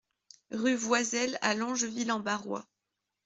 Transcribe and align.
Rue 0.49 0.73
Voiselle 0.73 1.37
à 1.43 1.53
Longeville-en-Barrois 1.53 2.67